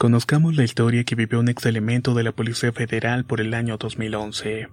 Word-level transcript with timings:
Conozcamos 0.00 0.56
la 0.56 0.64
historia 0.64 1.04
que 1.04 1.14
vivió 1.14 1.40
un 1.40 1.50
ex 1.50 1.66
elemento 1.66 2.14
de 2.14 2.22
la 2.22 2.32
Policía 2.32 2.72
Federal 2.72 3.26
por 3.26 3.38
el 3.38 3.52
año 3.52 3.76
2011. 3.76 4.70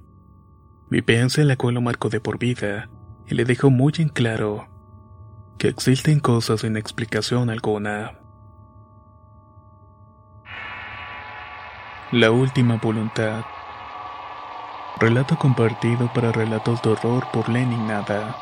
Vivencia 0.89 1.41
en 1.41 1.49
la 1.49 1.57
cual 1.57 1.73
lo 1.73 1.81
marcó 1.81 2.07
de 2.07 2.21
por 2.21 2.39
vida 2.39 2.89
y 3.27 3.35
le 3.35 3.43
dejó 3.43 3.69
muy 3.69 3.91
en 3.97 4.07
claro 4.07 4.69
que 5.59 5.67
existen 5.67 6.21
cosas 6.21 6.61
sin 6.61 6.77
explicación 6.77 7.49
alguna. 7.49 8.17
La 12.13 12.31
última 12.31 12.77
voluntad. 12.77 13.43
Relato 14.97 15.37
compartido 15.37 16.09
para 16.13 16.31
relatos 16.31 16.81
de 16.81 16.91
horror 16.91 17.27
por 17.33 17.49
Lenin 17.49 17.85
Nada. 17.85 18.33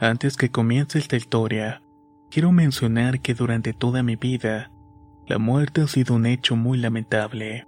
Antes 0.00 0.36
que 0.36 0.50
comience 0.50 0.98
esta 0.98 1.14
historia, 1.14 1.84
quiero 2.32 2.50
mencionar 2.50 3.20
que 3.20 3.34
durante 3.34 3.72
toda 3.72 4.02
mi 4.02 4.16
vida, 4.16 4.71
la 5.26 5.38
muerte 5.38 5.82
ha 5.82 5.86
sido 5.86 6.14
un 6.14 6.26
hecho 6.26 6.56
muy 6.56 6.78
lamentable, 6.78 7.66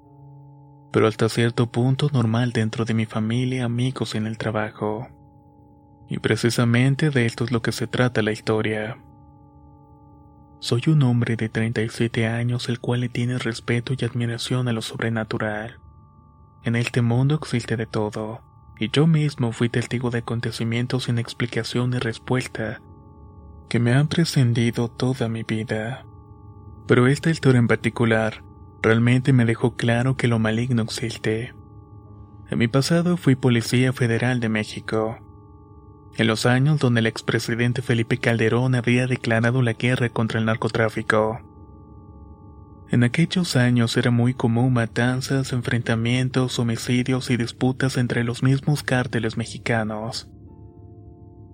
pero 0.93 1.07
hasta 1.07 1.29
cierto 1.29 1.71
punto 1.71 2.09
normal 2.13 2.53
dentro 2.53 2.85
de 2.85 2.95
mi 2.95 3.07
familia, 3.07 3.65
amigos 3.65 4.15
en 4.15 4.27
el 4.27 4.39
trabajo. 4.39 5.09
Y 6.09 6.19
precisamente 6.19 7.11
de 7.11 7.27
esto 7.27 7.45
es 7.45 7.53
lo 7.53 7.63
que 7.63 7.73
se 7.73 7.87
trata 7.87 8.23
la 8.23 8.33
historia. 8.33 8.99
Soy 10.61 10.83
un 10.89 11.03
hombre 11.03 11.37
de 11.37 11.49
37 11.49 12.27
años 12.27 12.69
el 12.69 12.81
cual 12.81 13.01
le 13.01 13.09
tiene 13.09 13.39
respeto 13.39 13.95
y 13.99 14.05
admiración 14.05 14.69
a 14.69 14.73
lo 14.73 14.83
sobrenatural. 14.83 15.79
En 16.65 16.77
este 16.77 17.03
mundo 17.03 17.35
existe 17.35 17.77
de 17.77 17.87
todo, 17.87 18.41
y 18.79 18.91
yo 18.91 19.07
mismo 19.07 19.53
fui 19.53 19.69
testigo 19.69 20.11
de 20.11 20.19
acontecimientos 20.19 21.05
sin 21.05 21.19
explicación 21.19 21.91
ni 21.91 21.99
respuesta 21.99 22.81
que 23.69 23.79
me 23.79 23.93
han 23.93 24.09
precedido 24.09 24.89
toda 24.89 25.29
mi 25.29 25.43
vida. 25.43 26.05
Pero 26.87 27.07
esta 27.07 27.31
historia 27.31 27.59
en 27.59 27.69
particular 27.69 28.45
realmente 28.83 29.33
me 29.33 29.47
dejó 29.47 29.77
claro 29.77 30.17
que 30.17 30.29
lo 30.29 30.39
maligno 30.39 30.83
existe. 30.83 31.55
En 32.51 32.59
mi 32.59 32.69
pasado 32.69 33.17
fui 33.17 33.37
policía 33.37 33.93
federal 33.93 34.41
de 34.41 34.51
México. 34.51 35.19
En 36.17 36.27
los 36.27 36.45
años 36.45 36.79
donde 36.79 37.01
el 37.01 37.07
expresidente 37.07 37.81
Felipe 37.81 38.19
Calderón 38.19 38.75
había 38.75 39.07
declarado 39.07 39.63
la 39.63 39.73
guerra 39.73 40.11
contra 40.11 40.39
el 40.39 40.45
narcotráfico. 40.45 41.41
En 42.91 43.03
aquellos 43.03 43.57
años 43.57 43.97
era 43.97 44.11
muy 44.11 44.35
común 44.35 44.75
matanzas, 44.75 45.53
enfrentamientos, 45.55 46.59
homicidios 46.59 47.31
y 47.31 47.39
disputas 47.39 47.97
entre 47.97 48.23
los 48.23 48.43
mismos 48.43 48.83
cárteles 48.83 49.39
mexicanos. 49.39 50.31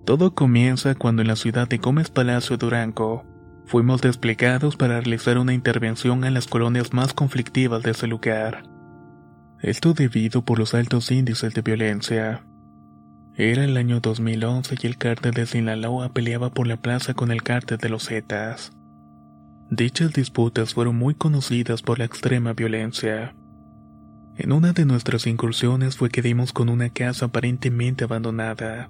Todo 0.05 0.35
comienza 0.35 0.93
cuando 0.93 1.21
en 1.21 1.29
la 1.29 1.37
ciudad 1.37 1.69
de 1.69 1.77
Gómez 1.77 2.11
Palacio 2.11 2.57
Durango 2.57 3.30
fuimos 3.71 4.01
desplegados 4.01 4.75
para 4.75 4.99
realizar 4.99 5.37
una 5.37 5.53
intervención 5.53 6.25
en 6.25 6.33
las 6.33 6.45
colonias 6.45 6.91
más 6.91 7.13
conflictivas 7.13 7.81
de 7.83 7.91
ese 7.91 8.05
lugar. 8.05 8.63
Esto 9.61 9.93
debido 9.93 10.41
por 10.41 10.59
los 10.59 10.73
altos 10.73 11.09
índices 11.09 11.53
de 11.53 11.61
violencia. 11.61 12.43
Era 13.33 13.63
el 13.63 13.77
año 13.77 14.01
2011 14.01 14.75
y 14.81 14.87
el 14.87 14.97
cártel 14.97 15.31
de 15.31 15.45
Sinaloa 15.45 16.09
peleaba 16.09 16.49
por 16.49 16.67
la 16.67 16.75
plaza 16.75 17.13
con 17.13 17.31
el 17.31 17.43
cártel 17.43 17.77
de 17.77 17.87
los 17.87 18.09
Zetas. 18.09 18.73
Dichas 19.69 20.11
disputas 20.11 20.73
fueron 20.73 20.97
muy 20.97 21.15
conocidas 21.15 21.81
por 21.81 21.97
la 21.97 22.03
extrema 22.03 22.51
violencia. 22.51 23.33
En 24.35 24.51
una 24.51 24.73
de 24.73 24.83
nuestras 24.83 25.27
incursiones 25.27 25.95
fue 25.95 26.09
que 26.09 26.21
dimos 26.21 26.51
con 26.51 26.67
una 26.67 26.89
casa 26.89 27.27
aparentemente 27.27 28.03
abandonada. 28.03 28.89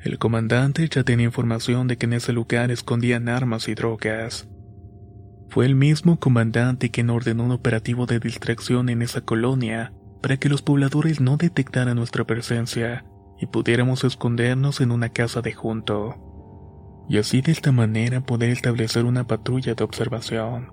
El 0.00 0.18
comandante 0.18 0.88
ya 0.88 1.02
tenía 1.04 1.26
información 1.26 1.88
de 1.88 1.96
que 1.96 2.06
en 2.06 2.12
ese 2.12 2.32
lugar 2.32 2.70
escondían 2.70 3.28
armas 3.28 3.68
y 3.68 3.74
drogas. 3.74 4.48
Fue 5.48 5.66
el 5.66 5.74
mismo 5.74 6.18
comandante 6.18 6.90
quien 6.90 7.10
ordenó 7.10 7.44
un 7.44 7.52
operativo 7.52 8.06
de 8.06 8.20
distracción 8.20 8.88
en 8.88 9.02
esa 9.02 9.20
colonia 9.22 9.92
para 10.22 10.36
que 10.36 10.48
los 10.48 10.62
pobladores 10.62 11.20
no 11.20 11.36
detectaran 11.36 11.96
nuestra 11.96 12.24
presencia 12.24 13.04
y 13.40 13.46
pudiéramos 13.46 14.04
escondernos 14.04 14.80
en 14.80 14.90
una 14.90 15.10
casa 15.10 15.40
de 15.40 15.52
junto. 15.52 17.04
Y 17.08 17.18
así 17.18 17.40
de 17.40 17.52
esta 17.52 17.72
manera 17.72 18.20
poder 18.20 18.50
establecer 18.50 19.04
una 19.04 19.26
patrulla 19.26 19.74
de 19.74 19.84
observación. 19.84 20.72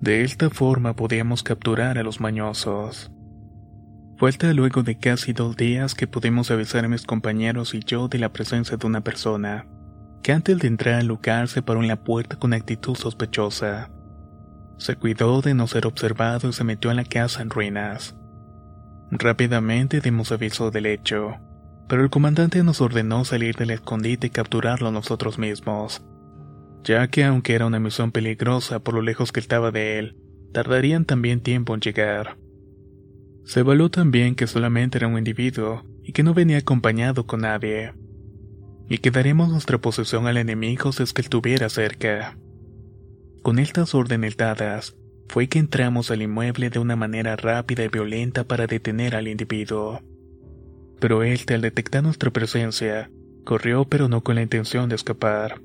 De 0.00 0.22
esta 0.22 0.50
forma 0.50 0.94
podíamos 0.94 1.42
capturar 1.42 1.98
a 1.98 2.02
los 2.02 2.20
mañosos. 2.20 3.10
Fue 4.18 4.30
hasta 4.30 4.50
luego 4.54 4.82
de 4.82 4.98
casi 4.98 5.34
dos 5.34 5.56
días 5.56 5.94
que 5.94 6.06
pudimos 6.06 6.50
avisar 6.50 6.86
a 6.86 6.88
mis 6.88 7.02
compañeros 7.02 7.74
y 7.74 7.80
yo 7.80 8.08
de 8.08 8.18
la 8.18 8.32
presencia 8.32 8.78
de 8.78 8.86
una 8.86 9.02
persona, 9.02 9.66
que 10.22 10.32
antes 10.32 10.58
de 10.58 10.68
entrar 10.68 10.94
al 10.94 11.06
lugar 11.06 11.48
se 11.48 11.60
paró 11.60 11.82
en 11.82 11.88
la 11.88 12.02
puerta 12.02 12.38
con 12.38 12.54
actitud 12.54 12.96
sospechosa. 12.96 13.90
Se 14.78 14.96
cuidó 14.96 15.42
de 15.42 15.52
no 15.52 15.66
ser 15.66 15.86
observado 15.86 16.48
y 16.48 16.54
se 16.54 16.64
metió 16.64 16.90
en 16.90 16.96
la 16.96 17.04
casa 17.04 17.42
en 17.42 17.50
ruinas. 17.50 18.16
Rápidamente 19.10 20.00
dimos 20.00 20.32
aviso 20.32 20.70
del 20.70 20.86
hecho, 20.86 21.34
pero 21.86 22.02
el 22.02 22.08
comandante 22.08 22.62
nos 22.62 22.80
ordenó 22.80 23.26
salir 23.26 23.54
del 23.56 23.70
escondite 23.70 24.28
y 24.28 24.30
capturarlo 24.30 24.90
nosotros 24.90 25.38
mismos, 25.38 26.02
ya 26.84 27.06
que 27.08 27.24
aunque 27.24 27.54
era 27.54 27.66
una 27.66 27.80
misión 27.80 28.12
peligrosa 28.12 28.80
por 28.80 28.94
lo 28.94 29.02
lejos 29.02 29.30
que 29.30 29.40
estaba 29.40 29.70
de 29.72 29.98
él, 29.98 30.16
tardarían 30.54 31.04
también 31.04 31.42
tiempo 31.42 31.74
en 31.74 31.80
llegar. 31.80 32.38
Se 33.46 33.60
evaluó 33.60 33.90
también 33.90 34.34
que 34.34 34.48
solamente 34.48 34.98
era 34.98 35.06
un 35.06 35.16
individuo 35.16 35.84
y 36.02 36.12
que 36.12 36.24
no 36.24 36.34
venía 36.34 36.58
acompañado 36.58 37.26
con 37.26 37.42
nadie. 37.42 37.92
Y 38.88 38.98
que 38.98 39.12
daremos 39.12 39.48
nuestra 39.48 39.78
posesión 39.78 40.26
al 40.26 40.36
enemigo 40.36 40.90
si 40.90 41.04
es 41.04 41.12
que 41.12 41.22
estuviera 41.22 41.68
cerca. 41.68 42.36
Con 43.42 43.60
estas 43.60 43.94
órdenes 43.94 44.36
dadas, 44.36 44.96
fue 45.28 45.48
que 45.48 45.60
entramos 45.60 46.10
al 46.10 46.22
inmueble 46.22 46.70
de 46.70 46.80
una 46.80 46.96
manera 46.96 47.36
rápida 47.36 47.84
y 47.84 47.88
violenta 47.88 48.42
para 48.44 48.66
detener 48.66 49.14
al 49.14 49.28
individuo. 49.28 50.02
Pero 50.98 51.22
éste, 51.22 51.54
al 51.54 51.62
detectar 51.62 52.02
nuestra 52.02 52.32
presencia, 52.32 53.10
corrió 53.44 53.84
pero 53.84 54.08
no 54.08 54.22
con 54.22 54.34
la 54.34 54.42
intención 54.42 54.88
de 54.88 54.96
escapar 54.96 55.60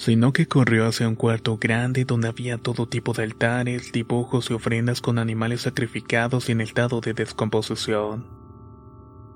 sino 0.00 0.32
que 0.32 0.48
corrió 0.48 0.86
hacia 0.86 1.06
un 1.06 1.14
cuarto 1.14 1.58
grande 1.58 2.06
donde 2.06 2.28
había 2.28 2.56
todo 2.56 2.88
tipo 2.88 3.12
de 3.12 3.24
altares, 3.24 3.92
dibujos 3.92 4.50
y 4.50 4.54
ofrendas 4.54 5.02
con 5.02 5.18
animales 5.18 5.60
sacrificados 5.60 6.48
y 6.48 6.52
en 6.52 6.62
estado 6.62 7.02
de 7.02 7.12
descomposición. 7.12 8.26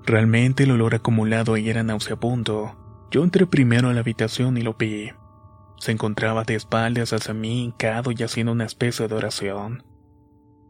Realmente 0.07 0.63
el 0.63 0.71
olor 0.71 0.95
acumulado 0.95 1.53
ahí 1.53 1.69
era 1.69 1.83
nauseabundo. 1.83 3.07
Yo 3.11 3.23
entré 3.23 3.45
primero 3.45 3.89
a 3.89 3.93
la 3.93 3.99
habitación 3.99 4.57
y 4.57 4.63
lo 4.63 4.73
vi. 4.73 5.11
Se 5.77 5.91
encontraba 5.91 6.45
de 6.45 6.55
espaldas 6.55 7.13
hacia 7.13 7.35
mí, 7.35 7.63
hincado 7.63 8.09
y 8.11 8.23
haciendo 8.23 8.51
una 8.51 8.65
especie 8.65 9.07
de 9.07 9.13
oración. 9.13 9.83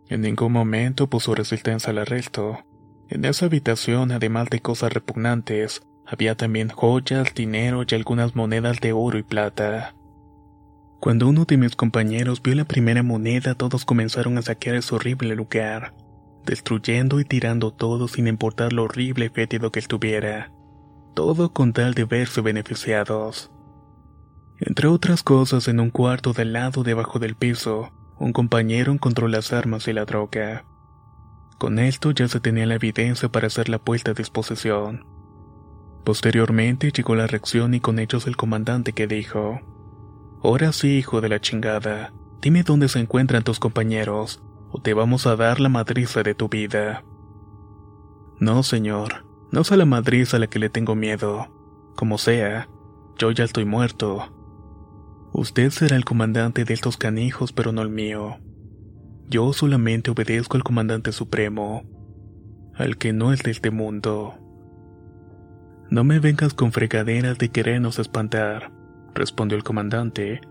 En 0.09 0.19
ningún 0.19 0.51
momento 0.51 1.09
puso 1.09 1.35
resistencia 1.35 1.91
al 1.91 1.99
arresto, 1.99 2.65
En 3.07 3.23
esa 3.23 3.45
habitación, 3.45 4.11
además 4.11 4.49
de 4.49 4.59
cosas 4.59 4.91
repugnantes, 4.91 5.83
había 6.05 6.35
también 6.35 6.69
joyas, 6.69 7.33
dinero 7.33 7.83
y 7.87 7.95
algunas 7.95 8.35
monedas 8.35 8.79
de 8.79 8.93
oro 8.93 9.17
y 9.17 9.23
plata. 9.23 9.95
Cuando 10.99 11.27
uno 11.27 11.45
de 11.45 11.57
mis 11.57 11.75
compañeros 11.75 12.41
vio 12.41 12.55
la 12.55 12.65
primera 12.65 13.03
moneda, 13.03 13.55
todos 13.55 13.85
comenzaron 13.85 14.37
a 14.37 14.41
saquear 14.41 14.75
ese 14.75 14.95
horrible 14.95 15.35
lugar, 15.35 15.93
destruyendo 16.45 17.19
y 17.19 17.25
tirando 17.25 17.71
todo 17.71 18.07
sin 18.07 18.27
importar 18.27 18.73
lo 18.73 18.83
horrible 18.83 19.25
y 19.25 19.29
fétido 19.29 19.71
que 19.71 19.79
estuviera. 19.79 20.51
Todo 21.13 21.53
con 21.53 21.73
tal 21.73 21.93
de 21.93 22.05
verse 22.05 22.41
beneficiados. 22.41 23.51
Entre 24.59 24.87
otras 24.87 25.21
cosas, 25.21 25.67
en 25.67 25.79
un 25.79 25.89
cuarto 25.89 26.33
del 26.33 26.53
lado 26.53 26.83
debajo 26.83 27.19
del 27.19 27.35
piso, 27.35 27.91
un 28.17 28.31
compañero 28.31 28.91
encontró 28.91 29.27
las 29.27 29.53
armas 29.53 29.87
y 29.87 29.93
la 29.93 30.05
droga. 30.05 30.65
Con 31.57 31.79
esto 31.79 32.11
ya 32.11 32.27
se 32.27 32.39
tenía 32.39 32.65
la 32.65 32.75
evidencia 32.75 33.29
para 33.29 33.47
hacer 33.47 33.69
la 33.69 33.79
puesta 33.79 34.11
a 34.11 34.13
disposición. 34.13 35.14
Posteriormente 36.05 36.91
llegó 36.91 37.15
la 37.15 37.25
reacción 37.25 37.73
y 37.73 37.79
con 37.79 37.97
hechos 37.97 38.27
el 38.27 38.37
comandante 38.37 38.93
que 38.93 39.07
dijo, 39.07 39.59
Ahora 40.43 40.71
sí, 40.71 40.99
hijo 40.99 41.19
de 41.19 41.29
la 41.29 41.41
chingada, 41.41 42.13
dime 42.41 42.61
dónde 42.61 42.89
se 42.89 42.99
encuentran 42.99 43.43
tus 43.43 43.59
compañeros, 43.59 44.43
o 44.69 44.79
te 44.79 44.93
vamos 44.93 45.25
a 45.25 45.35
dar 45.35 45.59
la 45.59 45.67
madriza 45.69 46.21
de 46.21 46.35
tu 46.35 46.47
vida. 46.47 47.03
No, 48.39 48.61
señor, 48.61 49.25
no 49.51 49.61
es 49.61 49.71
a 49.71 49.77
la 49.77 49.85
madriza 49.85 50.37
a 50.37 50.39
la 50.39 50.45
que 50.45 50.59
le 50.59 50.69
tengo 50.69 50.93
miedo. 50.93 51.47
Como 51.95 52.19
sea, 52.19 52.69
yo 53.17 53.31
ya 53.31 53.43
estoy 53.43 53.65
muerto. 53.65 54.31
Usted 55.33 55.71
será 55.71 55.95
el 55.95 56.05
comandante 56.05 56.65
de 56.65 56.75
estos 56.75 56.97
canijos, 56.97 57.51
pero 57.51 57.71
no 57.71 57.81
el 57.81 57.89
mío. 57.89 58.37
Yo 59.27 59.53
solamente 59.53 60.11
obedezco 60.11 60.55
al 60.55 60.63
comandante 60.63 61.11
supremo, 61.11 61.81
al 62.75 62.97
que 62.97 63.11
no 63.11 63.33
es 63.33 63.41
de 63.41 63.49
este 63.49 63.71
mundo. 63.71 64.44
No 65.89 66.03
me 66.03 66.19
vengas 66.19 66.53
con 66.53 66.71
fregaderas 66.71 67.37
de 67.37 67.49
querernos 67.49 67.99
espantar, 67.99 68.71
respondió 69.13 69.57
el 69.57 69.63
comandante. 69.63 70.41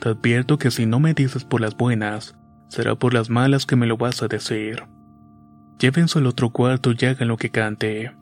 Te 0.00 0.08
advierto 0.10 0.58
que 0.58 0.70
si 0.70 0.86
no 0.86 1.00
me 1.00 1.14
dices 1.14 1.44
por 1.44 1.60
las 1.60 1.76
buenas, 1.76 2.36
será 2.68 2.94
por 2.96 3.14
las 3.14 3.30
malas 3.30 3.66
que 3.66 3.76
me 3.76 3.86
lo 3.86 3.96
vas 3.96 4.22
a 4.22 4.28
decir. 4.28 4.84
Llévense 5.78 6.18
al 6.18 6.26
otro 6.26 6.50
cuarto 6.50 6.92
y 6.96 7.04
hagan 7.04 7.28
lo 7.28 7.36
que 7.36 7.50
cante. 7.50 8.12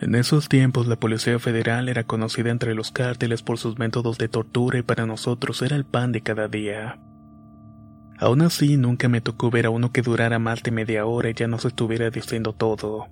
En 0.00 0.14
esos 0.14 0.48
tiempos 0.48 0.86
la 0.86 0.96
Policía 0.96 1.38
Federal 1.38 1.88
era 1.88 2.04
conocida 2.04 2.50
entre 2.50 2.74
los 2.74 2.90
cárteles 2.90 3.42
por 3.42 3.58
sus 3.58 3.78
métodos 3.78 4.18
de 4.18 4.28
tortura 4.28 4.78
y 4.78 4.82
para 4.82 5.06
nosotros 5.06 5.62
era 5.62 5.76
el 5.76 5.84
pan 5.84 6.10
de 6.10 6.22
cada 6.22 6.48
día. 6.48 6.98
Aún 8.18 8.42
así, 8.42 8.76
nunca 8.76 9.08
me 9.08 9.20
tocó 9.20 9.50
ver 9.50 9.66
a 9.66 9.70
uno 9.70 9.92
que 9.92 10.02
durara 10.02 10.38
más 10.38 10.62
de 10.62 10.70
media 10.70 11.06
hora 11.06 11.30
y 11.30 11.34
ya 11.34 11.46
nos 11.48 11.64
estuviera 11.64 12.10
diciendo 12.10 12.52
todo. 12.52 13.08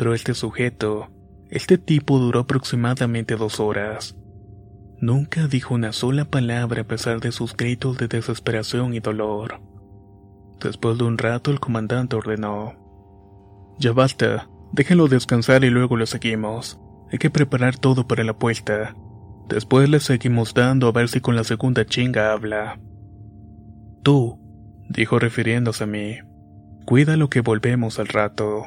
Pero 0.00 0.14
este 0.14 0.32
sujeto, 0.32 1.10
este 1.50 1.76
tipo 1.76 2.18
duró 2.18 2.40
aproximadamente 2.40 3.36
dos 3.36 3.60
horas. 3.60 4.16
Nunca 4.98 5.46
dijo 5.46 5.74
una 5.74 5.92
sola 5.92 6.24
palabra 6.24 6.80
a 6.80 6.86
pesar 6.86 7.20
de 7.20 7.32
sus 7.32 7.54
gritos 7.54 7.98
de 7.98 8.08
desesperación 8.08 8.94
y 8.94 9.00
dolor. 9.00 9.60
Después 10.58 10.96
de 10.96 11.04
un 11.04 11.18
rato 11.18 11.50
el 11.50 11.60
comandante 11.60 12.16
ordenó. 12.16 12.72
Ya 13.78 13.92
basta, 13.92 14.48
déjenlo 14.72 15.06
descansar 15.06 15.64
y 15.64 15.68
luego 15.68 15.98
lo 15.98 16.06
seguimos. 16.06 16.80
Hay 17.12 17.18
que 17.18 17.28
preparar 17.28 17.76
todo 17.76 18.08
para 18.08 18.24
la 18.24 18.38
puesta. 18.38 18.96
Después 19.50 19.90
le 19.90 20.00
seguimos 20.00 20.54
dando 20.54 20.88
a 20.88 20.92
ver 20.92 21.10
si 21.10 21.20
con 21.20 21.36
la 21.36 21.44
segunda 21.44 21.84
chinga 21.84 22.32
habla. 22.32 22.80
Tú, 24.02 24.40
dijo 24.88 25.18
refiriéndose 25.18 25.84
a 25.84 25.86
mí, 25.86 26.16
cuida 26.86 27.18
lo 27.18 27.28
que 27.28 27.42
volvemos 27.42 27.98
al 27.98 28.08
rato. 28.08 28.64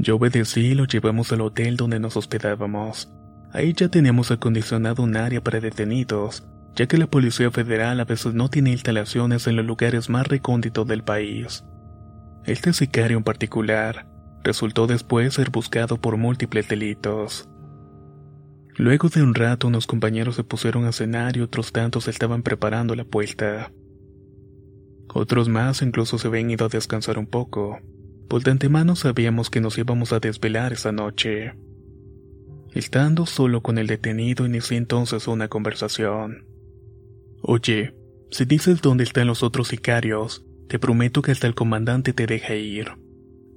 Yo 0.00 0.16
obedecí 0.16 0.68
y 0.68 0.74
lo 0.74 0.86
llevamos 0.86 1.30
al 1.30 1.42
hotel 1.42 1.76
donde 1.76 2.00
nos 2.00 2.16
hospedábamos. 2.16 3.12
Ahí 3.52 3.74
ya 3.74 3.90
teníamos 3.90 4.30
acondicionado 4.30 5.02
un 5.02 5.14
área 5.14 5.44
para 5.44 5.60
detenidos, 5.60 6.42
ya 6.74 6.86
que 6.86 6.96
la 6.96 7.06
Policía 7.06 7.50
Federal 7.50 8.00
a 8.00 8.06
veces 8.06 8.32
no 8.32 8.48
tiene 8.48 8.70
instalaciones 8.70 9.46
en 9.46 9.56
los 9.56 9.66
lugares 9.66 10.08
más 10.08 10.26
recónditos 10.26 10.86
del 10.86 11.04
país. 11.04 11.64
Este 12.46 12.72
sicario 12.72 13.18
en 13.18 13.24
particular 13.24 14.06
resultó 14.42 14.86
después 14.86 15.34
ser 15.34 15.50
buscado 15.50 16.00
por 16.00 16.16
múltiples 16.16 16.66
delitos. 16.66 17.50
Luego 18.78 19.10
de 19.10 19.22
un 19.22 19.34
rato 19.34 19.68
unos 19.68 19.86
compañeros 19.86 20.36
se 20.36 20.44
pusieron 20.44 20.86
a 20.86 20.92
cenar 20.92 21.36
y 21.36 21.42
otros 21.42 21.72
tantos 21.72 22.08
estaban 22.08 22.42
preparando 22.42 22.94
la 22.94 23.04
puerta. 23.04 23.70
Otros 25.12 25.50
más 25.50 25.82
incluso 25.82 26.16
se 26.16 26.28
habían 26.28 26.50
ido 26.50 26.64
a 26.64 26.70
descansar 26.70 27.18
un 27.18 27.26
poco 27.26 27.80
pues 28.30 28.44
de 28.44 28.52
antemano 28.52 28.94
sabíamos 28.94 29.50
que 29.50 29.60
nos 29.60 29.76
íbamos 29.76 30.12
a 30.12 30.20
desvelar 30.20 30.72
esa 30.72 30.92
noche. 30.92 31.52
Estando 32.72 33.26
solo 33.26 33.60
con 33.60 33.76
el 33.76 33.88
detenido 33.88 34.46
inicié 34.46 34.78
entonces 34.78 35.26
una 35.26 35.48
conversación. 35.48 36.46
Oye, 37.42 37.92
si 38.30 38.44
dices 38.44 38.82
dónde 38.82 39.02
están 39.02 39.26
los 39.26 39.42
otros 39.42 39.66
sicarios, 39.66 40.46
te 40.68 40.78
prometo 40.78 41.22
que 41.22 41.32
hasta 41.32 41.48
el 41.48 41.56
comandante 41.56 42.12
te 42.12 42.28
deja 42.28 42.54
ir. 42.54 42.92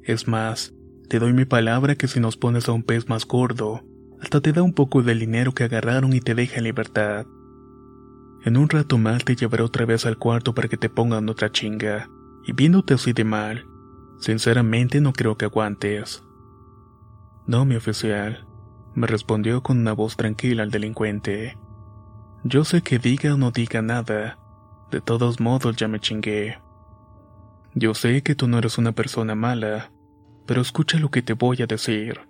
Es 0.02 0.28
más, 0.28 0.74
te 1.08 1.20
doy 1.20 1.34
mi 1.34 1.46
palabra 1.46 1.94
que 1.94 2.08
si 2.08 2.20
nos 2.20 2.36
pones 2.36 2.68
a 2.68 2.72
un 2.72 2.82
pez 2.82 3.08
más 3.08 3.28
gordo, 3.28 3.84
hasta 4.22 4.42
te 4.42 4.54
da 4.54 4.64
un 4.64 4.74
poco 4.74 5.04
del 5.04 5.20
dinero 5.20 5.52
que 5.52 5.66
agarraron 5.66 6.14
y 6.14 6.20
te 6.20 6.34
deja 6.34 6.58
en 6.58 6.64
libertad. 6.64 7.28
En 8.44 8.58
un 8.58 8.70
rato 8.70 8.98
más 8.98 9.24
te 9.24 9.36
llevaré 9.36 9.62
otra 9.62 9.86
vez 9.86 10.08
al 10.08 10.18
cuarto 10.18 10.56
para 10.56 10.68
que 10.68 10.78
te 10.78 10.90
pongan 10.90 11.30
otra 11.30 11.52
chinga, 11.52 12.10
y 12.48 12.54
viéndote 12.54 12.96
así 12.96 13.14
de 13.14 13.24
mal, 13.24 13.68
Sinceramente 14.20 15.02
no 15.02 15.14
creo 15.14 15.38
que 15.38 15.46
aguantes. 15.46 16.24
No, 17.46 17.66
mi 17.66 17.76
oficial, 17.76 18.48
me 18.96 19.08
respondió 19.08 19.64
con 19.64 19.80
una 19.80 19.94
voz 19.94 20.16
tranquila 20.16 20.64
el 20.64 20.72
delincuente. 20.72 21.58
Yo 22.44 22.64
sé 22.64 22.82
que 22.82 23.00
diga 23.00 23.34
o 23.34 23.38
no 23.38 23.52
diga 23.52 23.82
nada, 23.82 24.38
de 24.92 25.02
todos 25.02 25.40
modos 25.40 25.76
ya 25.76 25.88
me 25.88 26.00
chingué. 26.00 26.60
Yo 27.74 27.94
sé 27.96 28.22
que 28.22 28.36
tú 28.36 28.48
no 28.48 28.60
eres 28.60 28.78
una 28.78 28.92
persona 28.92 29.34
mala, 29.34 29.92
pero 30.46 30.62
escucha 30.62 31.00
lo 31.00 31.10
que 31.10 31.22
te 31.22 31.34
voy 31.34 31.62
a 31.62 31.66
decir. 31.66 32.22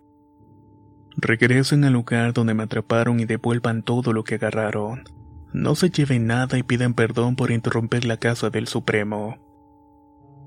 Regresen 1.18 1.84
al 1.84 1.94
lugar 1.94 2.34
donde 2.34 2.54
me 2.54 2.64
atraparon 2.64 3.20
y 3.20 3.26
devuelvan 3.26 3.84
todo 3.84 4.14
lo 4.14 4.24
que 4.24 4.36
agarraron. 4.36 5.04
No 5.52 5.76
se 5.76 5.90
lleven 5.90 6.26
nada 6.26 6.58
y 6.58 6.64
pidan 6.64 6.94
perdón 6.94 7.36
por 7.36 7.52
interrumpir 7.52 8.06
la 8.06 8.18
casa 8.18 8.50
del 8.50 8.68
Supremo. 8.68 9.38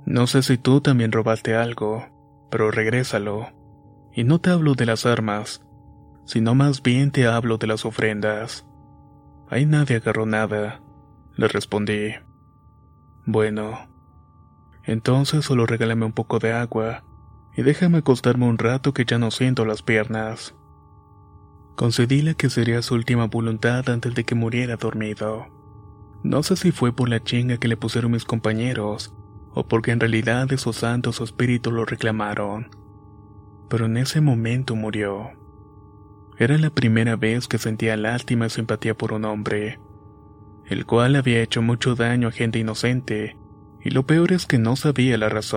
No 0.06 0.28
sé 0.28 0.42
si 0.42 0.56
tú 0.56 0.80
también 0.80 1.10
robaste 1.10 1.56
algo, 1.56 2.06
pero 2.48 2.70
regrésalo. 2.70 3.48
Y 4.12 4.22
no 4.22 4.38
te 4.38 4.50
hablo 4.50 4.74
de 4.74 4.86
las 4.86 5.04
armas, 5.04 5.66
sino 6.24 6.54
más 6.54 6.80
bien 6.80 7.10
te 7.10 7.26
hablo 7.26 7.58
de 7.58 7.66
las 7.66 7.84
ofrendas. 7.84 8.64
Ahí 9.50 9.66
nadie 9.66 9.96
agarró 9.96 10.24
nada, 10.24 10.80
le 11.34 11.48
respondí. 11.48 12.14
Bueno, 13.26 13.88
entonces 14.84 15.44
solo 15.44 15.66
regálame 15.66 16.06
un 16.06 16.12
poco 16.12 16.38
de 16.38 16.52
agua 16.52 17.02
y 17.56 17.62
déjame 17.62 17.98
acostarme 17.98 18.46
un 18.46 18.58
rato 18.58 18.94
que 18.94 19.04
ya 19.04 19.18
no 19.18 19.32
siento 19.32 19.64
las 19.64 19.82
piernas. 19.82 20.54
Concedíle 21.74 22.36
que 22.36 22.48
sería 22.48 22.80
su 22.80 22.94
última 22.94 23.26
voluntad 23.26 23.88
antes 23.88 24.14
de 24.14 24.22
que 24.22 24.36
muriera 24.36 24.76
dormido. 24.76 25.48
No 26.22 26.44
sé 26.44 26.54
si 26.54 26.70
fue 26.70 26.94
por 26.94 27.08
la 27.08 27.22
chinga 27.24 27.58
que 27.58 27.68
le 27.68 27.76
pusieron 27.76 28.12
mis 28.12 28.24
compañeros, 28.24 29.12
o 29.56 29.66
porque 29.66 29.90
en 29.90 30.00
realidad 30.00 30.52
esos 30.52 30.76
santos 30.76 31.22
espíritus 31.22 31.72
lo 31.72 31.86
reclamaron. 31.86 32.68
Pero 33.70 33.86
en 33.86 33.96
ese 33.96 34.20
momento 34.20 34.76
murió. 34.76 35.30
Era 36.38 36.58
la 36.58 36.68
primera 36.68 37.16
vez 37.16 37.48
que 37.48 37.56
sentía 37.56 37.96
lástima 37.96 38.46
y 38.46 38.50
simpatía 38.50 38.94
por 38.94 39.14
un 39.14 39.24
hombre, 39.24 39.80
el 40.66 40.84
cual 40.84 41.16
había 41.16 41.40
hecho 41.40 41.62
mucho 41.62 41.94
daño 41.94 42.28
a 42.28 42.32
gente 42.32 42.58
inocente, 42.58 43.38
y 43.82 43.88
lo 43.90 44.06
peor 44.06 44.32
es 44.32 44.44
que 44.44 44.58
no 44.58 44.76
sabía 44.76 45.16
la 45.16 45.30
razón. 45.30 45.56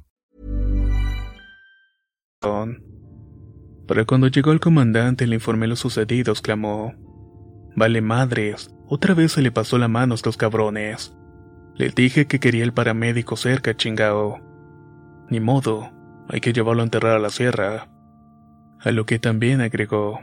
Pero 2.41 4.05
cuando 4.07 4.27
llegó 4.27 4.51
el 4.51 4.59
comandante 4.59 5.25
y 5.25 5.27
le 5.27 5.35
informé 5.35 5.67
lo 5.67 5.75
sucedido, 5.75 6.31
exclamó: 6.31 6.95
Vale 7.75 8.01
madres, 8.01 8.73
otra 8.87 9.13
vez 9.13 9.33
se 9.33 9.41
le 9.41 9.51
pasó 9.51 9.77
la 9.77 9.87
mano 9.87 10.13
a 10.13 10.15
estos 10.15 10.37
cabrones. 10.37 11.15
Le 11.75 11.89
dije 11.89 12.25
que 12.25 12.39
quería 12.39 12.63
el 12.63 12.73
paramédico 12.73 13.35
cerca, 13.35 13.75
chingao. 13.75 14.39
Ni 15.29 15.39
modo, 15.39 15.91
hay 16.29 16.41
que 16.41 16.51
llevarlo 16.51 16.81
a 16.81 16.85
enterrar 16.85 17.15
a 17.15 17.19
la 17.19 17.29
sierra. 17.29 17.89
A 18.79 18.91
lo 18.91 19.05
que 19.05 19.19
también 19.19 19.61
agregó. 19.61 20.19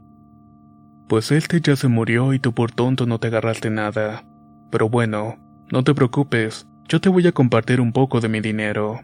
Pues 1.08 1.30
este 1.30 1.60
ya 1.60 1.76
se 1.76 1.88
murió 1.88 2.32
y 2.34 2.40
tú 2.40 2.52
por 2.52 2.72
tonto 2.72 3.06
no 3.06 3.20
te 3.20 3.28
agarraste 3.28 3.70
nada. 3.70 4.24
Pero 4.70 4.88
bueno, 4.88 5.36
no 5.70 5.84
te 5.84 5.94
preocupes, 5.94 6.66
yo 6.88 7.00
te 7.00 7.08
voy 7.08 7.26
a 7.26 7.32
compartir 7.32 7.80
un 7.80 7.92
poco 7.92 8.20
de 8.20 8.28
mi 8.28 8.40
dinero. 8.40 9.00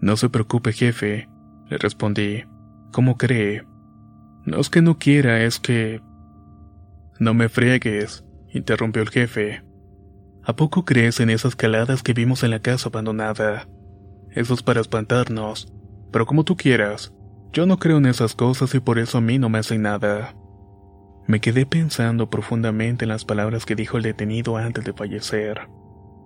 No 0.00 0.16
se 0.16 0.30
preocupe, 0.30 0.72
jefe, 0.72 1.28
le 1.72 1.78
respondí. 1.78 2.44
¿Cómo 2.92 3.16
cree? 3.16 3.64
No 4.44 4.60
es 4.60 4.68
que 4.68 4.82
no 4.82 4.98
quiera, 4.98 5.42
es 5.42 5.58
que... 5.58 6.02
No 7.18 7.32
me 7.32 7.48
friegues, 7.48 8.26
interrumpió 8.52 9.00
el 9.00 9.08
jefe. 9.08 9.64
¿A 10.44 10.54
poco 10.54 10.84
crees 10.84 11.18
en 11.20 11.30
esas 11.30 11.56
caladas 11.56 12.02
que 12.02 12.12
vimos 12.12 12.42
en 12.42 12.50
la 12.50 12.60
casa 12.60 12.90
abandonada? 12.90 13.68
Eso 14.32 14.52
es 14.52 14.62
para 14.62 14.82
espantarnos. 14.82 15.72
Pero 16.10 16.26
como 16.26 16.44
tú 16.44 16.56
quieras. 16.56 17.14
Yo 17.54 17.64
no 17.64 17.78
creo 17.78 17.96
en 17.96 18.06
esas 18.06 18.34
cosas 18.34 18.74
y 18.74 18.80
por 18.80 18.98
eso 18.98 19.18
a 19.18 19.22
mí 19.22 19.38
no 19.38 19.48
me 19.48 19.58
hacen 19.58 19.82
nada. 19.82 20.34
Me 21.26 21.40
quedé 21.40 21.64
pensando 21.64 22.28
profundamente 22.28 23.06
en 23.06 23.10
las 23.10 23.24
palabras 23.24 23.64
que 23.64 23.76
dijo 23.76 23.96
el 23.96 24.02
detenido 24.02 24.58
antes 24.58 24.84
de 24.84 24.92
fallecer. 24.92 25.68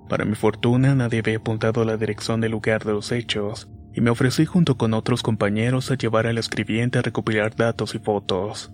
Para 0.08 0.24
mi 0.24 0.34
fortuna 0.34 0.96
nadie 0.96 1.20
había 1.20 1.36
apuntado 1.36 1.82
a 1.82 1.84
la 1.84 1.96
dirección 1.96 2.40
del 2.40 2.52
lugar 2.52 2.84
de 2.84 2.92
los 2.92 3.12
hechos, 3.12 3.68
y 3.96 4.02
me 4.02 4.10
ofrecí 4.10 4.44
junto 4.44 4.76
con 4.76 4.92
otros 4.92 5.22
compañeros 5.22 5.90
a 5.90 5.94
llevar 5.94 6.26
al 6.26 6.36
escribiente 6.36 6.98
a 6.98 7.02
recopilar 7.02 7.56
datos 7.56 7.94
y 7.94 7.98
fotos. 7.98 8.70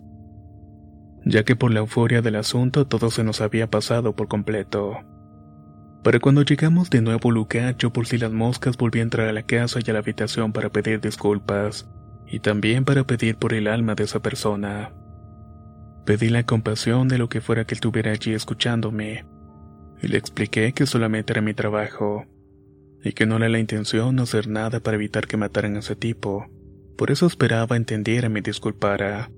Ya 1.24 1.44
que 1.44 1.54
por 1.54 1.72
la 1.72 1.78
euforia 1.78 2.22
del 2.22 2.34
asunto 2.34 2.88
todo 2.88 3.08
se 3.08 3.22
nos 3.22 3.40
había 3.40 3.70
pasado 3.70 4.16
por 4.16 4.26
completo. 4.26 4.98
Para 6.02 6.18
cuando 6.18 6.42
llegamos 6.42 6.90
de 6.90 7.02
nuevo 7.02 7.28
al 7.28 7.36
lugar, 7.36 7.76
yo 7.76 7.92
por 7.92 8.08
si 8.08 8.18
las 8.18 8.32
moscas 8.32 8.76
volví 8.76 8.98
a 8.98 9.02
entrar 9.02 9.28
a 9.28 9.32
la 9.32 9.44
casa 9.44 9.78
y 9.78 9.88
a 9.88 9.92
la 9.92 10.00
habitación 10.00 10.52
para 10.52 10.70
pedir 10.70 11.00
disculpas, 11.00 11.88
y 12.26 12.40
también 12.40 12.84
para 12.84 13.04
pedir 13.04 13.36
por 13.36 13.54
el 13.54 13.68
alma 13.68 13.94
de 13.94 14.02
esa 14.02 14.20
persona. 14.20 14.90
Pedí 16.04 16.30
la 16.30 16.44
compasión 16.44 17.06
de 17.06 17.18
lo 17.18 17.28
que 17.28 17.40
fuera 17.40 17.64
que 17.64 17.74
él 17.74 17.76
estuviera 17.76 18.10
allí 18.10 18.34
escuchándome, 18.34 19.24
y 20.02 20.08
le 20.08 20.18
expliqué 20.18 20.72
que 20.72 20.84
solamente 20.84 21.32
era 21.32 21.42
mi 21.42 21.54
trabajo, 21.54 22.26
y 23.02 23.12
que 23.12 23.26
no 23.26 23.36
era 23.36 23.48
la 23.48 23.58
intención 23.58 24.18
hacer 24.20 24.48
nada 24.48 24.80
para 24.80 24.96
evitar 24.96 25.26
que 25.26 25.36
mataran 25.36 25.76
a 25.76 25.80
ese 25.80 25.96
tipo, 25.96 26.48
por 26.96 27.10
eso 27.10 27.26
esperaba 27.26 27.76
entendiera 27.76 28.28
y 28.28 28.30
me 28.30 28.42
disculpara. 28.42 29.30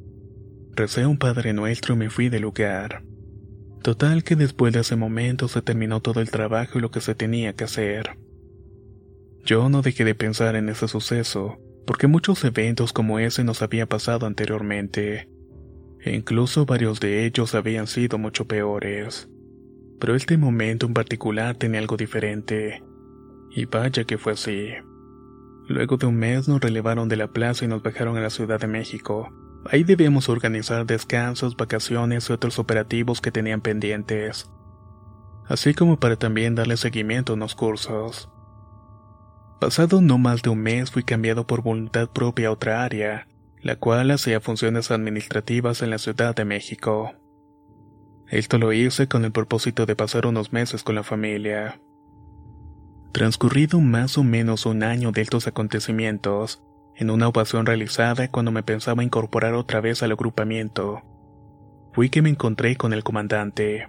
Recé 0.72 1.06
un 1.06 1.18
Padre 1.18 1.52
Nuestro 1.52 1.94
y 1.94 1.98
me 1.98 2.10
fui 2.10 2.28
del 2.28 2.42
lugar. 2.42 3.04
Total 3.82 4.24
que 4.24 4.34
después 4.34 4.72
de 4.72 4.80
ese 4.80 4.96
momento 4.96 5.46
se 5.48 5.62
terminó 5.62 6.00
todo 6.00 6.20
el 6.20 6.30
trabajo 6.30 6.78
y 6.78 6.82
lo 6.82 6.90
que 6.90 7.00
se 7.00 7.14
tenía 7.14 7.52
que 7.52 7.64
hacer. 7.64 8.18
Yo 9.44 9.68
no 9.68 9.82
dejé 9.82 10.04
de 10.04 10.14
pensar 10.14 10.56
en 10.56 10.68
ese 10.68 10.88
suceso, 10.88 11.58
porque 11.86 12.06
muchos 12.06 12.42
eventos 12.44 12.92
como 12.92 13.18
ese 13.18 13.44
nos 13.44 13.62
había 13.62 13.86
pasado 13.86 14.26
anteriormente, 14.26 15.28
e 16.00 16.14
incluso 16.14 16.66
varios 16.66 16.98
de 16.98 17.26
ellos 17.26 17.54
habían 17.54 17.86
sido 17.86 18.18
mucho 18.18 18.46
peores. 18.46 19.28
Pero 20.00 20.14
este 20.14 20.36
momento 20.38 20.86
en 20.86 20.94
particular 20.94 21.56
tenía 21.56 21.80
algo 21.80 21.96
diferente, 21.96 22.82
y 23.54 23.66
vaya 23.66 24.04
que 24.04 24.18
fue 24.18 24.32
así. 24.32 24.70
Luego 25.68 25.96
de 25.96 26.06
un 26.06 26.16
mes 26.16 26.48
nos 26.48 26.60
relevaron 26.60 27.08
de 27.08 27.16
la 27.16 27.28
plaza 27.28 27.64
y 27.64 27.68
nos 27.68 27.82
bajaron 27.82 28.16
a 28.16 28.20
la 28.20 28.30
Ciudad 28.30 28.60
de 28.60 28.66
México, 28.66 29.30
Ahí 29.66 29.82
debíamos 29.82 30.28
organizar 30.28 30.84
descansos, 30.84 31.56
vacaciones 31.56 32.28
y 32.28 32.32
otros 32.32 32.58
operativos 32.58 33.22
que 33.22 33.30
tenían 33.30 33.62
pendientes, 33.62 34.50
así 35.46 35.72
como 35.72 35.98
para 35.98 36.16
también 36.16 36.54
darle 36.54 36.76
seguimiento 36.76 37.32
a 37.32 37.36
unos 37.36 37.54
cursos. 37.54 38.28
Pasado 39.60 40.02
no 40.02 40.18
más 40.18 40.42
de 40.42 40.50
un 40.50 40.58
mes 40.58 40.90
fui 40.90 41.02
cambiado 41.02 41.46
por 41.46 41.62
voluntad 41.62 42.10
propia 42.10 42.48
a 42.48 42.50
otra 42.50 42.84
área, 42.84 43.26
la 43.62 43.76
cual 43.76 44.10
hacía 44.10 44.40
funciones 44.40 44.90
administrativas 44.90 45.80
en 45.80 45.90
la 45.90 45.98
Ciudad 45.98 46.34
de 46.34 46.44
México. 46.44 47.14
Esto 48.28 48.58
lo 48.58 48.72
hice 48.72 49.08
con 49.08 49.24
el 49.24 49.32
propósito 49.32 49.86
de 49.86 49.96
pasar 49.96 50.26
unos 50.26 50.52
meses 50.52 50.82
con 50.82 50.94
la 50.94 51.02
familia. 51.02 51.80
Transcurrido 53.14 53.80
más 53.80 54.18
o 54.18 54.24
menos 54.24 54.66
un 54.66 54.82
año 54.82 55.12
de 55.12 55.22
estos 55.22 55.46
acontecimientos, 55.46 56.64
en 56.96 57.10
una 57.10 57.28
ovación 57.28 57.64
realizada 57.64 58.26
cuando 58.26 58.50
me 58.50 58.64
pensaba 58.64 59.04
incorporar 59.04 59.54
otra 59.54 59.80
vez 59.80 60.02
al 60.02 60.10
agrupamiento. 60.10 61.00
Fui 61.92 62.10
que 62.10 62.22
me 62.22 62.30
encontré 62.30 62.74
con 62.74 62.92
el 62.92 63.04
comandante. 63.04 63.88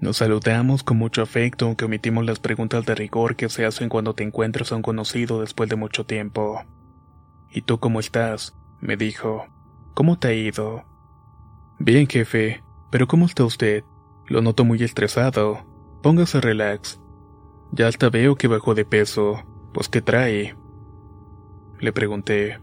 Nos 0.00 0.18
saludamos 0.18 0.84
con 0.84 0.98
mucho 0.98 1.20
afecto 1.20 1.66
aunque 1.66 1.86
omitimos 1.86 2.24
las 2.24 2.38
preguntas 2.38 2.86
de 2.86 2.94
rigor 2.94 3.34
que 3.34 3.48
se 3.48 3.66
hacen 3.66 3.88
cuando 3.88 4.14
te 4.14 4.22
encuentras 4.22 4.70
a 4.70 4.76
un 4.76 4.82
conocido 4.82 5.40
después 5.40 5.68
de 5.68 5.74
mucho 5.74 6.06
tiempo. 6.06 6.62
¿Y 7.50 7.62
tú 7.62 7.80
cómo 7.80 7.98
estás? 7.98 8.54
me 8.80 8.96
dijo. 8.96 9.46
¿Cómo 9.94 10.16
te 10.16 10.28
ha 10.28 10.32
ido? 10.32 10.84
Bien, 11.80 12.06
jefe, 12.06 12.62
pero 12.92 13.08
¿cómo 13.08 13.26
está 13.26 13.44
usted? 13.44 13.82
Lo 14.28 14.42
noto 14.42 14.64
muy 14.64 14.80
estresado. 14.84 15.66
Póngase 16.04 16.40
relax. 16.40 17.00
Ya 17.72 17.88
hasta 17.88 18.10
veo 18.10 18.36
que 18.36 18.48
bajó 18.48 18.74
de 18.74 18.84
peso. 18.84 19.42
Pues 19.72 19.88
qué 19.88 20.00
trae. 20.00 20.56
Le 21.80 21.92
pregunté. 21.92 22.58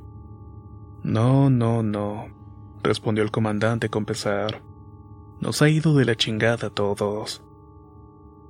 No, 1.03 1.50
no, 1.50 1.83
no, 1.83 2.25
respondió 2.83 3.24
el 3.24 3.31
comandante 3.31 3.89
con 3.89 4.05
pesar. 4.05 4.63
Nos 5.39 5.62
ha 5.62 5.69
ido 5.69 5.95
de 5.95 6.05
la 6.05 6.15
chingada 6.15 6.71
todos. 6.71 7.43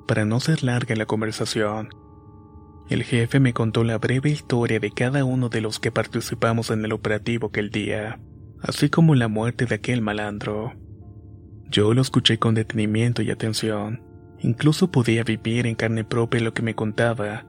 Para 0.08 0.24
no 0.24 0.40
ser 0.40 0.64
larga 0.64 0.96
la 0.96 1.06
conversación, 1.06 1.90
el 2.88 3.04
jefe 3.04 3.40
me 3.40 3.54
contó 3.54 3.84
la 3.84 3.98
breve 3.98 4.30
historia 4.30 4.80
de 4.80 4.92
cada 4.92 5.26
uno 5.26 5.50
de 5.50 5.60
los 5.60 5.80
que 5.80 5.92
participamos 5.92 6.70
en 6.70 6.86
el 6.86 6.94
operativo 6.94 7.48
aquel 7.48 7.72
día, 7.72 8.22
así 8.62 8.90
como 8.90 9.16
la 9.16 9.28
muerte 9.28 9.66
de 9.66 9.76
aquel 9.76 10.02
malandro. 10.02 10.74
Yo 11.70 11.94
lo 11.96 12.02
escuché 12.02 12.38
con 12.38 12.54
detenimiento 12.54 13.24
y 13.24 13.32
atención. 13.32 14.05
Incluso 14.40 14.92
podía 14.92 15.24
vivir 15.24 15.68
en 15.68 15.76
carne 15.76 16.04
propia 16.04 16.42
lo 16.42 16.54
que 16.54 16.62
me 16.62 16.76
contaba, 16.76 17.46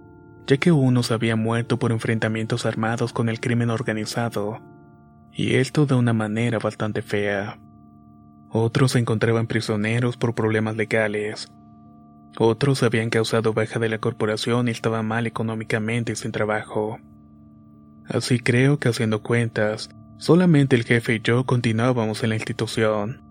ya 0.46 0.56
que 0.58 0.72
unos 0.72 1.10
habían 1.10 1.40
muerto 1.40 1.78
por 1.78 1.92
enfrentamientos 1.92 2.66
armados 2.66 3.12
con 3.12 3.28
el 3.28 3.40
crimen 3.40 3.70
organizado, 3.70 4.60
y 5.32 5.56
esto 5.56 5.86
de 5.86 5.94
una 5.94 6.12
manera 6.12 6.58
bastante 6.58 7.02
fea. 7.02 7.58
Otros 8.48 8.92
se 8.92 8.98
encontraban 8.98 9.46
prisioneros 9.46 10.16
por 10.16 10.34
problemas 10.34 10.76
legales. 10.76 11.48
Otros 12.38 12.82
habían 12.82 13.10
causado 13.10 13.52
baja 13.52 13.78
de 13.78 13.88
la 13.88 13.98
corporación 13.98 14.68
y 14.68 14.70
estaban 14.70 15.06
mal 15.06 15.26
económicamente 15.26 16.12
y 16.12 16.16
sin 16.16 16.32
trabajo. 16.32 16.98
Así 18.08 18.38
creo 18.38 18.78
que 18.78 18.88
haciendo 18.88 19.22
cuentas, 19.22 19.90
solamente 20.16 20.76
el 20.76 20.84
jefe 20.84 21.16
y 21.16 21.20
yo 21.20 21.44
continuábamos 21.44 22.22
en 22.22 22.30
la 22.30 22.36
institución. 22.36 23.22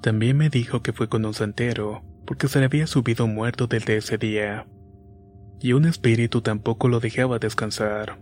También 0.00 0.36
me 0.36 0.50
dijo 0.50 0.82
que 0.82 0.92
fue 0.92 1.08
con 1.08 1.24
un 1.24 1.34
santero, 1.34 2.02
porque 2.26 2.48
se 2.48 2.58
le 2.58 2.66
había 2.66 2.86
subido 2.86 3.26
muerto 3.26 3.66
desde 3.66 3.96
ese 3.96 4.18
día 4.18 4.66
y 5.64 5.72
un 5.72 5.86
espíritu 5.86 6.42
tampoco 6.42 6.88
lo 6.88 7.00
dejaba 7.00 7.38
descansar. 7.38 8.18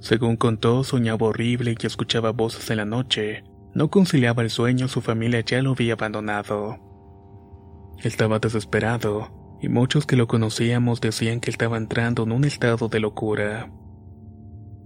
Según 0.00 0.36
contó, 0.36 0.84
soñaba 0.84 1.28
horrible 1.28 1.74
y 1.80 1.86
escuchaba 1.86 2.30
voces 2.30 2.68
en 2.70 2.76
la 2.76 2.84
noche. 2.84 3.42
No 3.74 3.88
conciliaba 3.88 4.42
el 4.42 4.50
sueño, 4.50 4.86
su 4.86 5.00
familia 5.00 5.40
ya 5.40 5.62
lo 5.62 5.72
había 5.72 5.94
abandonado. 5.94 6.76
Estaba 8.02 8.38
desesperado, 8.38 9.58
y 9.62 9.70
muchos 9.70 10.04
que 10.04 10.16
lo 10.16 10.26
conocíamos 10.26 11.00
decían 11.00 11.40
que 11.40 11.48
estaba 11.50 11.78
entrando 11.78 12.24
en 12.24 12.32
un 12.32 12.44
estado 12.44 12.90
de 12.90 13.00
locura. 13.00 13.72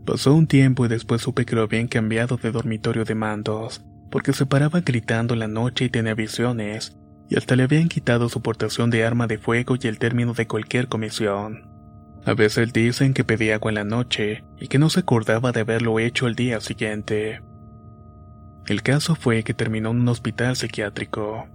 Pasó 0.06 0.32
un 0.34 0.46
tiempo 0.46 0.86
y 0.86 0.88
después 0.88 1.20
supe 1.20 1.44
que 1.44 1.56
lo 1.56 1.62
habían 1.62 1.88
cambiado 1.88 2.36
de 2.36 2.52
dormitorio 2.52 3.04
de 3.04 3.16
mandos, 3.16 3.84
porque 4.12 4.32
se 4.32 4.46
paraba 4.46 4.82
gritando 4.82 5.34
la 5.34 5.48
noche 5.48 5.86
y 5.86 5.88
tenía 5.88 6.14
visiones, 6.14 6.96
y 7.30 7.36
hasta 7.36 7.54
le 7.54 7.62
habían 7.62 7.88
quitado 7.88 8.28
su 8.28 8.42
portación 8.42 8.90
de 8.90 9.04
arma 9.04 9.28
de 9.28 9.38
fuego 9.38 9.76
y 9.80 9.86
el 9.86 9.98
término 9.98 10.34
de 10.34 10.48
cualquier 10.48 10.88
comisión. 10.88 11.70
A 12.24 12.34
veces 12.34 12.72
dicen 12.72 13.14
que 13.14 13.24
pedía 13.24 13.54
agua 13.54 13.70
en 13.70 13.76
la 13.76 13.84
noche 13.84 14.44
y 14.58 14.66
que 14.66 14.80
no 14.80 14.90
se 14.90 15.00
acordaba 15.00 15.52
de 15.52 15.60
haberlo 15.60 16.00
hecho 16.00 16.26
el 16.26 16.34
día 16.34 16.60
siguiente. 16.60 17.40
El 18.66 18.82
caso 18.82 19.14
fue 19.14 19.44
que 19.44 19.54
terminó 19.54 19.92
en 19.92 20.00
un 20.00 20.08
hospital 20.08 20.56
psiquiátrico. 20.56 21.48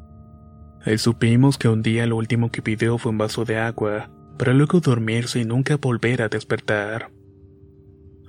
Ahí 0.83 0.97
supimos 0.97 1.57
que 1.57 1.67
un 1.67 1.83
día 1.83 2.07
lo 2.07 2.15
último 2.15 2.51
que 2.51 2.61
pidió 2.61 2.97
fue 2.97 3.11
un 3.11 3.17
vaso 3.17 3.43
de 3.43 3.57
agua, 3.57 4.09
para 4.37 4.53
luego 4.53 4.79
dormirse 4.79 5.41
y 5.41 5.45
nunca 5.45 5.75
volver 5.75 6.21
a 6.21 6.29
despertar. 6.29 7.11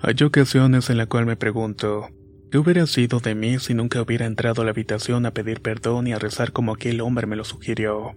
Hay 0.03 0.17
ocasiones 0.25 0.91
en 0.91 0.99
las 0.99 1.07
cuales 1.07 1.29
me 1.29 1.37
pregunto, 1.37 2.09
¿qué 2.51 2.59
hubiera 2.59 2.87
sido 2.87 3.21
de 3.21 3.35
mí 3.35 3.59
si 3.59 3.75
nunca 3.75 4.03
hubiera 4.03 4.27
entrado 4.27 4.63
a 4.63 4.65
la 4.65 4.71
habitación 4.71 5.27
a 5.27 5.33
pedir 5.33 5.61
perdón 5.61 6.07
y 6.07 6.13
a 6.13 6.19
rezar 6.19 6.53
como 6.53 6.73
aquel 6.73 7.01
hombre 7.01 7.27
me 7.27 7.37
lo 7.37 7.45
sugirió? 7.45 8.15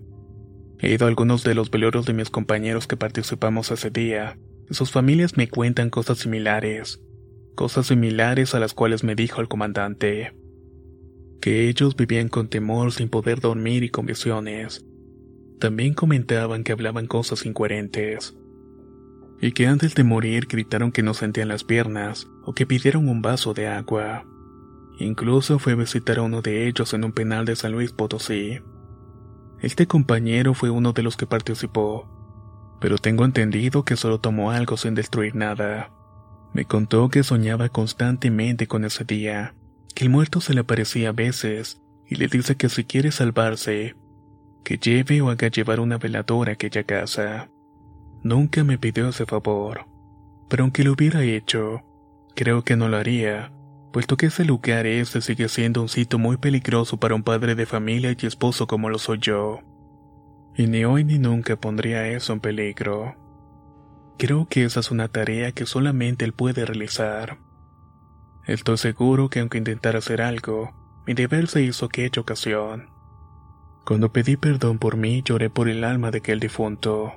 He 0.79 0.93
ido 0.93 1.05
a 1.05 1.09
algunos 1.09 1.43
de 1.43 1.55
los 1.55 1.71
velorios 1.71 2.05
de 2.05 2.13
mis 2.13 2.29
compañeros 2.29 2.87
que 2.87 2.97
participamos 2.97 3.71
ese 3.71 3.89
día, 3.89 4.37
sus 4.69 4.91
familias 4.91 5.35
me 5.35 5.49
cuentan 5.49 5.89
cosas 5.89 6.19
similares, 6.19 7.01
cosas 7.55 7.87
similares 7.87 8.53
a 8.55 8.59
las 8.59 8.73
cuales 8.73 9.03
me 9.03 9.15
dijo 9.15 9.41
el 9.41 9.47
comandante 9.47 10.33
que 11.39 11.69
ellos 11.69 11.95
vivían 11.95 12.29
con 12.29 12.49
temor 12.49 12.91
sin 12.91 13.09
poder 13.09 13.39
dormir 13.39 13.83
y 13.83 13.89
con 13.89 14.05
visiones. 14.05 14.85
También 15.59 15.93
comentaban 15.93 16.63
que 16.63 16.71
hablaban 16.71 17.07
cosas 17.07 17.45
incoherentes. 17.45 18.35
Y 19.41 19.53
que 19.53 19.67
antes 19.67 19.95
de 19.95 20.03
morir 20.03 20.47
gritaron 20.47 20.91
que 20.91 21.03
no 21.03 21.13
sentían 21.13 21.47
las 21.47 21.63
piernas 21.63 22.27
o 22.43 22.53
que 22.53 22.65
pidieron 22.65 23.07
un 23.07 23.21
vaso 23.21 23.53
de 23.53 23.67
agua. 23.67 24.25
Incluso 24.99 25.59
fue 25.59 25.73
a 25.73 25.77
visitar 25.77 26.19
a 26.19 26.23
uno 26.23 26.41
de 26.41 26.67
ellos 26.67 26.93
en 26.93 27.05
un 27.05 27.13
penal 27.13 27.45
de 27.45 27.55
San 27.55 27.71
Luis 27.71 27.93
Potosí. 27.93 28.59
Este 29.61 29.87
compañero 29.87 30.53
fue 30.53 30.69
uno 30.69 30.91
de 30.91 31.03
los 31.03 31.15
que 31.15 31.25
participó, 31.25 32.07
pero 32.81 32.97
tengo 32.97 33.23
entendido 33.23 33.83
que 33.85 33.95
solo 33.95 34.19
tomó 34.19 34.51
algo 34.51 34.75
sin 34.77 34.95
destruir 34.95 35.35
nada. 35.35 35.91
Me 36.53 36.65
contó 36.65 37.09
que 37.09 37.23
soñaba 37.23 37.69
constantemente 37.69 38.67
con 38.67 38.83
ese 38.83 39.03
día 39.03 39.55
que 39.95 40.05
el 40.05 40.11
muerto 40.11 40.41
se 40.41 40.53
le 40.53 40.61
aparecía 40.61 41.09
a 41.09 41.13
veces 41.13 41.81
y 42.07 42.15
le 42.15 42.27
dice 42.27 42.55
que 42.55 42.69
si 42.69 42.85
quiere 42.85 43.11
salvarse, 43.11 43.95
que 44.63 44.77
lleve 44.77 45.21
o 45.21 45.29
haga 45.29 45.49
llevar 45.49 45.79
una 45.79 45.97
veladora 45.97 46.51
a 46.51 46.53
aquella 46.53 46.83
casa. 46.83 47.49
Nunca 48.23 48.63
me 48.63 48.77
pidió 48.77 49.09
ese 49.09 49.25
favor, 49.25 49.85
pero 50.49 50.63
aunque 50.63 50.83
lo 50.83 50.93
hubiera 50.93 51.23
hecho, 51.23 51.83
creo 52.35 52.63
que 52.63 52.75
no 52.75 52.89
lo 52.89 52.97
haría, 52.97 53.51
puesto 53.93 54.17
que 54.17 54.25
ese 54.25 54.43
lugar 54.43 54.85
este 54.85 55.21
sigue 55.21 55.47
siendo 55.47 55.81
un 55.81 55.89
sitio 55.89 56.19
muy 56.19 56.37
peligroso 56.37 56.97
para 56.97 57.15
un 57.15 57.23
padre 57.23 57.55
de 57.55 57.65
familia 57.65 58.15
y 58.17 58.25
esposo 58.25 58.67
como 58.67 58.89
lo 58.89 58.99
soy 58.99 59.19
yo. 59.19 59.61
Y 60.55 60.67
ni 60.67 60.83
hoy 60.83 61.05
ni 61.05 61.17
nunca 61.17 61.55
pondría 61.55 62.07
eso 62.09 62.33
en 62.33 62.41
peligro. 62.41 63.15
Creo 64.17 64.47
que 64.47 64.65
esa 64.65 64.81
es 64.81 64.91
una 64.91 65.07
tarea 65.07 65.53
que 65.53 65.65
solamente 65.65 66.25
él 66.25 66.33
puede 66.33 66.65
realizar. 66.65 67.37
Estoy 68.45 68.77
seguro 68.77 69.29
que 69.29 69.39
aunque 69.39 69.59
intentara 69.59 69.99
hacer 69.99 70.21
algo, 70.21 70.73
mi 71.07 71.13
deber 71.13 71.47
se 71.47 71.61
hizo 71.61 71.85
aquella 71.85 72.21
ocasión. 72.21 72.89
Cuando 73.85 74.11
pedí 74.11 74.35
perdón 74.35 74.77
por 74.77 74.97
mí, 74.97 75.21
lloré 75.23 75.49
por 75.49 75.69
el 75.69 75.83
alma 75.85 76.11
de 76.11 76.17
aquel 76.17 76.39
difunto. 76.39 77.13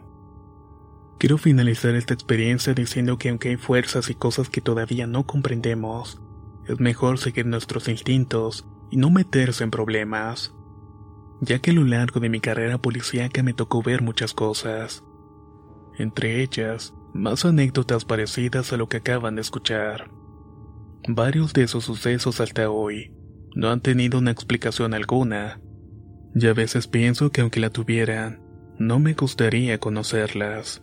Quiero 1.23 1.38
finalizar 1.38 1.95
esta 1.95 2.14
experiencia 2.14 2.75
diciendo 2.75 3.17
que 3.17 3.29
aunque 3.29 3.50
hay 3.50 3.57
fuerzas 3.57 4.11
y 4.11 4.14
cosas 4.17 4.50
que 4.50 4.61
todavía 4.61 5.07
no 5.07 5.25
comprendemos, 5.25 6.20
es 6.66 6.81
mejor 6.81 7.16
seguir 7.16 7.47
nuestros 7.47 7.87
instintos 7.87 8.66
y 8.90 8.97
no 8.97 9.09
meterse 9.09 9.62
en 9.62 9.70
problemas, 9.70 10.53
ya 11.40 11.61
que 11.61 11.70
a 11.70 11.75
lo 11.75 11.85
largo 11.85 12.18
de 12.18 12.29
mi 12.29 12.40
carrera 12.40 12.79
policíaca 12.79 13.44
me 13.44 13.55
tocó 13.55 13.85
ver 13.85 14.03
muchas 14.03 14.35
cosas, 14.35 15.05
entre 15.97 16.42
ellas, 16.42 16.92
más 17.14 17.44
anécdotas 17.44 18.05
parecidas 18.05 18.73
a 18.73 18.77
lo 18.77 18.88
que 18.88 18.97
acaban 18.97 19.37
de 19.37 19.42
escuchar. 19.42 20.11
Varios 21.07 21.53
de 21.53 21.62
esos 21.62 21.85
sucesos 21.85 22.40
hasta 22.40 22.68
hoy 22.68 23.14
no 23.55 23.70
han 23.70 23.81
tenido 23.81 24.18
una 24.18 24.33
explicación 24.33 24.92
alguna, 24.92 25.61
y 26.35 26.49
a 26.49 26.53
veces 26.53 26.88
pienso 26.88 27.31
que 27.31 27.42
aunque 27.42 27.61
la 27.61 27.70
tuvieran, 27.70 28.42
no 28.77 28.99
me 28.99 29.14
gustaría 29.14 29.79
conocerlas. 29.79 30.83